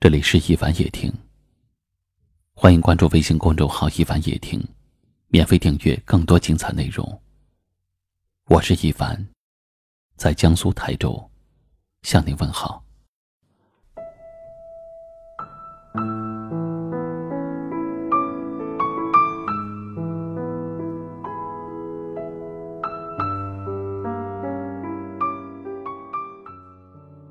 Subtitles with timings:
[0.00, 1.12] 这里是一凡夜听，
[2.54, 4.64] 欢迎关注微信公众号“一凡夜听”，
[5.26, 7.20] 免费订阅更多精彩内容。
[8.44, 9.28] 我是一凡，
[10.14, 11.28] 在江苏台州
[12.02, 12.80] 向您问好。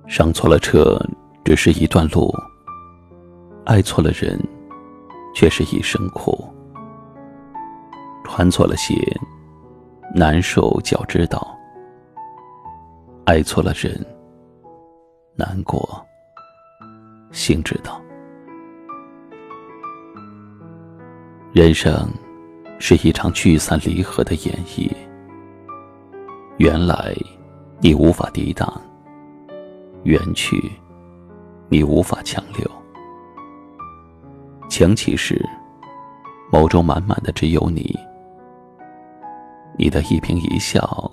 [0.06, 1.02] 上错了车，
[1.46, 2.30] 只是一段路。
[3.68, 4.42] 爱错了人，
[5.36, 6.32] 却是一生苦；
[8.24, 8.96] 穿错了鞋，
[10.16, 11.54] 难受脚知道；
[13.26, 13.94] 爱错了人，
[15.36, 16.02] 难过
[17.34, 18.02] 心知道。
[21.52, 22.10] 人生
[22.80, 24.90] 是一场聚散离合的演绎，
[26.56, 27.14] 原来
[27.82, 28.82] 你无法抵挡，
[30.04, 30.72] 远去
[31.68, 32.77] 你无法强留。
[34.78, 35.44] 想起时，
[36.52, 37.98] 眸中满满的只有你。
[39.76, 41.12] 你的一颦一笑，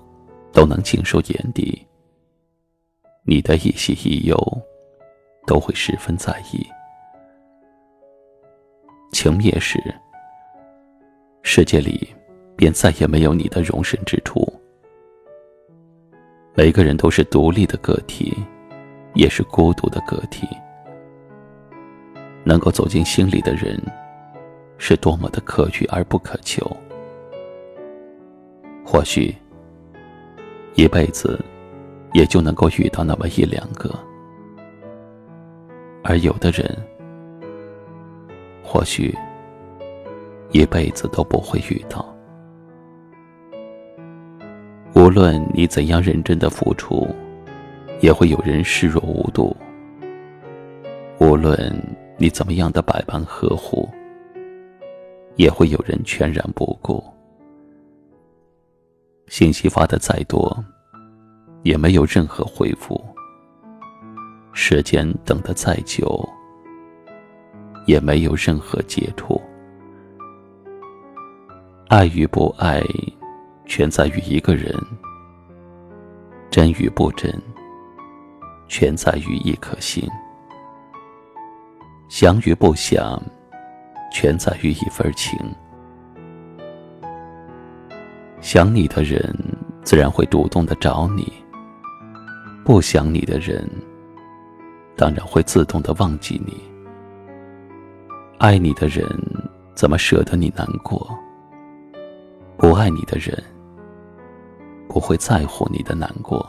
[0.53, 1.75] 都能尽收眼底；
[3.23, 4.37] 你的一喜一忧，
[5.47, 6.62] 都会十分在意。
[9.12, 9.83] 情灭时，
[11.43, 12.06] 世界里
[12.56, 14.47] 便再也没有你的容身之处。
[16.53, 18.37] 每个人都是独立的个体，
[19.15, 20.47] 也是孤独的个体。
[22.45, 23.81] 能够走进心里的人，
[24.77, 26.64] 是多么的可遇而不可求。
[28.84, 29.34] 或许
[30.75, 31.42] 一辈子
[32.12, 33.91] 也就能够遇到那么一两个，
[36.03, 36.77] 而有的人，
[38.62, 39.17] 或许
[40.50, 42.05] 一辈子都不会遇到。
[44.95, 47.09] 无论你怎样认真的付出，
[48.00, 49.56] 也会有人视若无睹。
[51.19, 51.75] 无论。
[52.17, 53.89] 你怎么样的百般呵护，
[55.37, 57.03] 也会有人全然不顾。
[59.27, 60.56] 信息发的再多，
[61.62, 63.03] 也没有任何回复。
[64.53, 66.25] 时间等的再久，
[67.87, 69.41] 也没有任何解脱。
[71.88, 72.81] 爱与不爱，
[73.67, 74.72] 全在于一个人；
[76.50, 77.33] 真与不真，
[78.69, 80.09] 全在于一颗心。
[82.09, 83.20] 想与不想，
[84.12, 85.38] 全在于一份情。
[88.41, 89.34] 想你的人，
[89.82, 91.25] 自然会主动的找你；
[92.64, 93.69] 不想你的人，
[94.97, 96.62] 当然会自动的忘记你。
[98.38, 99.09] 爱你的人，
[99.75, 101.09] 怎么舍得你难过？
[102.59, 103.43] 不爱你的人，
[104.88, 106.47] 不会在乎你的难过。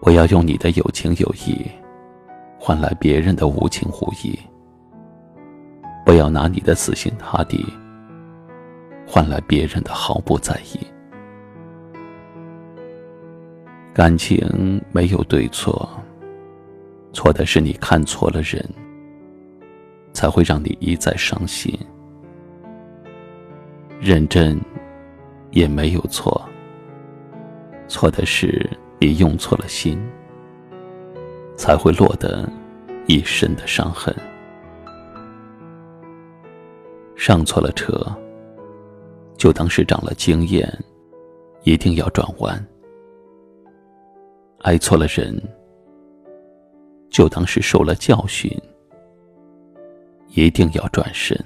[0.00, 1.64] 我要用你的有情有义。
[2.64, 4.38] 换来别人的无情无义，
[6.06, 7.66] 不要拿你的死心塌地
[9.04, 10.78] 换来别人的毫不在意。
[13.92, 15.90] 感情没有对错，
[17.12, 18.64] 错的是你看错了人，
[20.12, 21.76] 才会让你一再伤心。
[23.98, 24.56] 认真
[25.50, 26.40] 也没有错，
[27.88, 28.70] 错的是
[29.00, 30.00] 你用错了心。
[31.62, 32.44] 才会落得
[33.06, 34.12] 一身的伤痕。
[37.14, 38.04] 上错了车，
[39.36, 40.68] 就当是长了经验，
[41.62, 42.58] 一定要转弯；
[44.62, 45.40] 爱错了人，
[47.10, 48.50] 就当是受了教训，
[50.30, 51.38] 一定要转身。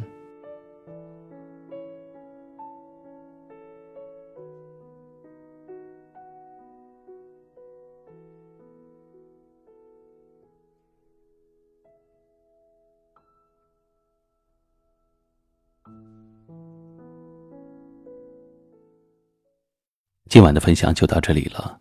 [20.36, 21.80] 今晚的分享就到这里了。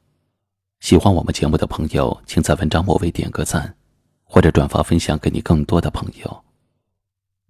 [0.79, 3.75] 喜欢我们节目的朋友，请在文章末尾点个赞，
[4.23, 6.43] 或者转发分享给你更多的朋友。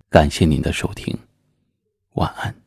[0.10, 1.16] 感谢您的收听，
[2.14, 2.65] 晚安。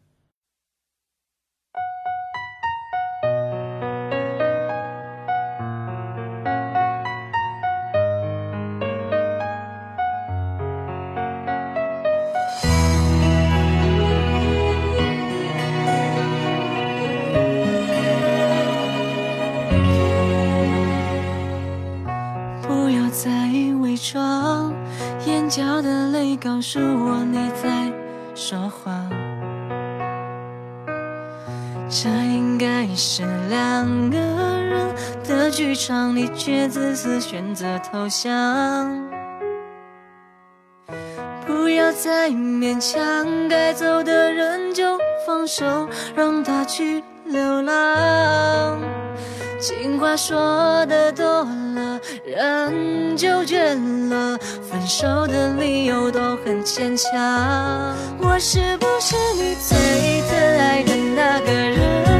[26.41, 27.93] 告诉我你在
[28.33, 29.11] 说谎，
[31.91, 34.95] 这应该是两个人
[35.27, 39.05] 的剧场，你却自私选择投降。
[41.45, 44.97] 不要再勉强，该走的人就
[45.27, 48.79] 放手，让他去流浪。
[49.59, 51.43] 情话说的多
[51.75, 53.77] 了，人就倦
[54.09, 57.11] 了，分手的理由都很牵强。
[58.21, 59.77] 我是不是你最
[60.29, 62.18] 疼爱的那个人？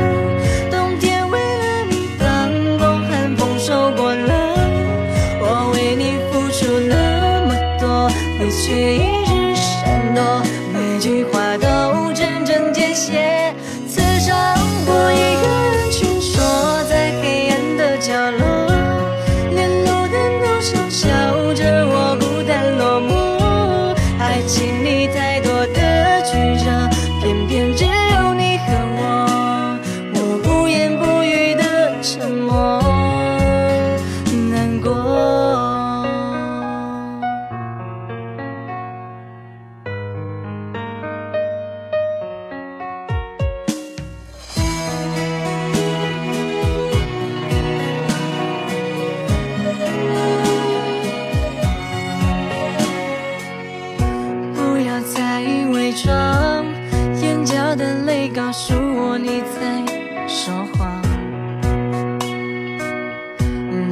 [60.41, 61.03] 说谎。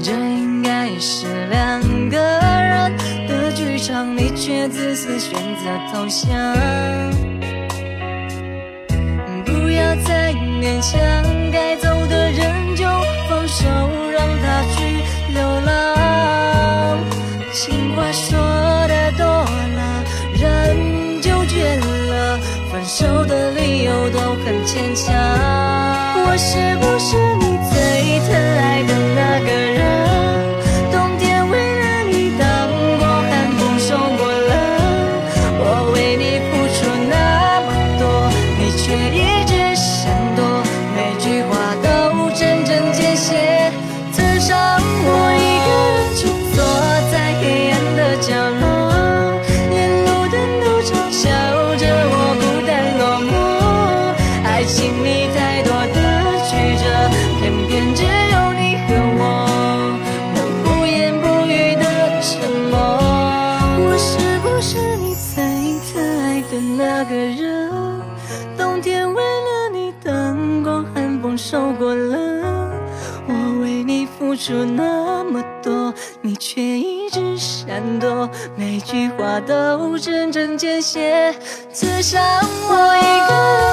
[0.00, 2.96] 这应该是两个人
[3.26, 6.31] 的剧场，你却自私选择投降。
[9.44, 11.00] 不要再勉强，
[11.50, 12.84] 该走的人就
[13.28, 13.66] 放手，
[14.12, 15.02] 让他去
[15.34, 16.99] 流浪。
[17.52, 18.38] 情话说
[18.87, 20.04] 的多了，
[20.38, 22.38] 人就倦了，
[22.70, 25.65] 分手的理由都很牵强。
[26.38, 27.45] 是不是
[67.31, 67.44] 热？
[68.56, 72.70] 冬天为了你等过寒风受过冷，
[73.28, 75.93] 我为你付出那么多，
[76.23, 81.34] 你却一直闪躲，每句话都针针见血，
[81.73, 82.23] 刺伤
[82.69, 83.65] 我一个